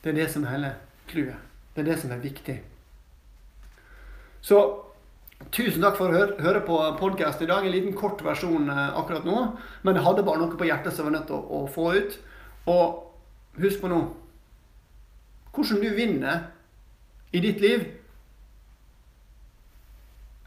Det 0.00 0.14
er 0.14 0.20
det 0.22 0.28
som 0.32 0.46
er 0.46 0.54
hele 0.54 0.74
clouet. 1.10 1.46
Det 1.74 1.84
er 1.84 1.90
det 1.90 1.98
som 2.00 2.12
er 2.14 2.22
viktig. 2.22 2.56
Så 4.48 4.62
tusen 5.54 5.84
takk 5.84 5.98
for 5.98 6.08
å 6.08 6.16
høre, 6.16 6.38
høre 6.42 6.62
på 6.64 6.78
podkast 6.98 7.42
i 7.44 7.50
dag. 7.50 7.66
En 7.66 7.74
liten 7.74 7.96
kort 7.98 8.22
versjon 8.24 8.70
eh, 8.72 8.84
akkurat 8.96 9.26
nå. 9.28 9.42
Men 9.84 9.98
jeg 9.98 10.06
hadde 10.06 10.24
bare 10.26 10.40
noe 10.40 10.58
på 10.58 10.68
hjertet 10.70 10.94
som 10.94 11.04
jeg 11.04 11.10
var 11.10 11.18
nødt 11.18 11.28
til 11.28 11.36
å, 11.36 11.60
å 11.60 11.72
få 11.74 11.90
ut. 11.98 12.16
Og 12.72 13.60
husk 13.60 13.82
på 13.82 13.92
nå 13.92 14.00
hvordan 15.58 15.80
du 15.82 15.88
vinner 15.96 16.42
i 17.30 17.40
ditt 17.44 17.60
liv 17.60 17.84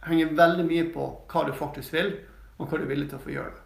henger 0.05 0.33
veldig 0.37 0.65
mye 0.65 0.85
på 0.93 1.07
hva 1.29 1.43
du 1.45 1.51
faktisk 1.53 1.93
vil, 1.93 2.15
og 2.57 2.69
hva 2.69 2.79
du 2.79 2.85
er 2.85 2.89
villig 2.89 3.09
til 3.11 3.19
å 3.19 3.25
få 3.25 3.33
gjøre. 3.35 3.59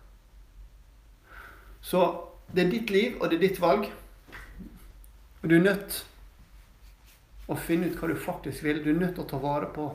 Så 1.85 2.01
det 2.51 2.65
er 2.65 2.73
ditt 2.73 2.91
liv, 2.91 3.15
og 3.19 3.29
det 3.29 3.37
er 3.37 3.45
ditt 3.47 3.61
valg. 3.61 3.87
Og 5.41 5.47
du 5.49 5.55
er 5.57 5.63
nødt 5.63 6.01
å 7.47 7.57
finne 7.59 7.91
ut 7.91 7.99
hva 7.99 8.09
du 8.09 8.17
faktisk 8.19 8.65
vil. 8.65 8.81
Du 8.83 8.89
er 8.91 8.99
nødt 8.99 9.15
til 9.15 9.25
å 9.25 9.29
ta 9.29 9.39
vare 9.41 9.69
på 9.75 9.87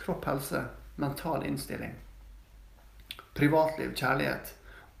kropp, 0.00 0.28
helse, 0.30 0.62
mental 1.02 1.44
innstilling, 1.48 1.96
privatliv, 3.36 3.92
kjærlighet. 3.98 4.54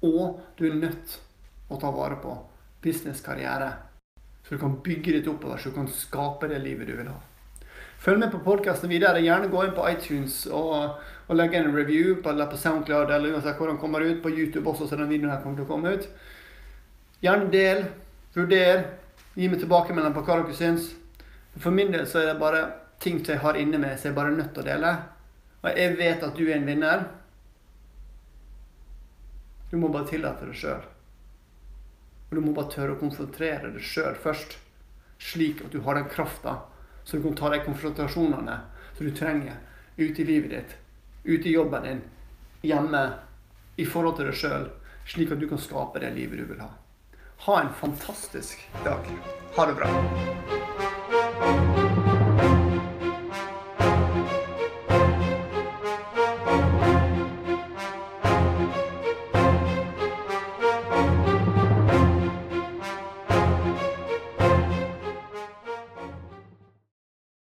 Og 0.04 0.40
du 0.58 0.66
er 0.68 0.80
nødt 0.80 1.16
å 1.70 1.78
ta 1.80 1.92
vare 1.94 2.18
på 2.20 2.34
business, 2.82 3.22
karriere. 3.24 3.72
Så 4.42 4.56
du 4.56 4.60
kan 4.60 4.80
bygge 4.82 5.18
ditt 5.18 5.28
oppover, 5.30 5.60
så 5.60 5.70
du 5.70 5.78
kan 5.78 5.88
skape 5.94 6.50
det 6.50 6.58
livet 6.64 6.90
du 6.90 6.96
vil 6.98 7.12
ha. 7.12 7.20
Følg 8.00 8.22
med 8.22 8.30
på 8.32 8.38
podkasten 8.40 8.88
videre. 8.88 9.20
Gjerne 9.20 9.50
gå 9.52 9.60
inn 9.66 9.74
på 9.76 9.84
iTunes 9.90 10.46
og, 10.48 11.00
og 11.28 11.36
legge 11.36 11.58
en 11.60 11.74
review 11.76 12.14
på, 12.22 12.32
eller 12.32 12.48
på 12.48 12.56
SoundCloud 12.56 13.12
eller 13.12 13.34
uansett 13.34 13.60
hvor 13.60 13.68
den 13.68 13.80
kommer 13.80 14.00
ut. 14.00 14.22
På 14.22 14.32
YouTube 14.32 14.70
også, 14.70 14.88
så 14.88 14.96
den 14.96 15.10
videoen 15.10 15.34
her 15.34 15.42
kommer 15.42 15.60
til 15.60 15.66
å 15.66 15.72
komme 15.74 15.92
ut. 15.92 16.06
Gjerne 17.20 17.50
del. 17.52 17.84
Vurder. 18.32 18.86
Gi 19.36 19.50
meg 19.52 19.60
tilbakemelding 19.60 20.16
på 20.16 20.24
hva 20.24 20.38
dere 20.40 20.56
syns. 20.56 20.94
For 21.60 21.76
min 21.76 21.92
del 21.92 22.06
så 22.08 22.22
er 22.22 22.30
det 22.30 22.40
bare 22.40 22.64
ting 23.04 23.20
som 23.20 23.34
jeg 23.34 23.44
har 23.44 23.58
inne 23.60 23.80
med, 23.82 23.98
som 23.98 24.08
jeg 24.10 24.16
bare 24.16 24.32
er 24.32 24.40
nødt 24.40 24.54
til 24.56 24.64
å 24.64 24.68
dele. 24.70 24.94
Og 25.60 25.68
jeg 25.82 25.98
vet 26.00 26.24
at 26.24 26.40
du 26.40 26.42
er 26.46 26.56
en 26.56 26.66
vinner. 26.72 27.04
Du 29.68 29.76
må 29.76 29.92
bare 29.92 30.08
tillate 30.08 30.48
deg 30.48 30.56
sjøl. 30.56 30.88
Og 32.30 32.36
du 32.38 32.40
må 32.46 32.56
bare 32.56 32.72
tørre 32.72 32.96
å 32.96 33.02
konfrontere 33.02 33.74
deg 33.74 33.84
sjøl 33.84 34.16
først. 34.24 34.56
Slik 35.20 35.60
at 35.66 35.74
du 35.74 35.82
har 35.84 36.00
den 36.00 36.08
krafta, 36.08 36.62
så 37.10 37.16
du 37.16 37.22
kan 37.22 37.34
ta 37.34 37.50
de 37.50 37.64
konfrontasjonene 37.64 38.60
som 38.96 39.06
du 39.06 39.16
trenger 39.16 39.54
ute 39.96 40.22
i 40.22 40.24
livet 40.24 40.50
ditt, 40.50 40.76
ute 41.24 41.48
i 41.48 41.52
jobben 41.52 41.82
din, 41.82 42.02
hjemme, 42.62 43.10
i 43.76 43.84
forhold 43.84 44.20
til 44.20 44.30
deg 44.30 44.38
sjøl, 44.38 44.68
slik 45.10 45.34
at 45.34 45.42
du 45.42 45.48
kan 45.50 45.58
skape 45.58 46.04
det 46.04 46.12
livet 46.14 46.38
du 46.38 46.46
vil 46.52 46.62
ha. 46.62 46.70
Ha 47.48 47.60
en 47.64 47.74
fantastisk 47.74 48.62
dag. 48.84 49.10
Ha 49.56 49.66
det 49.66 49.74
bra. 49.80 51.79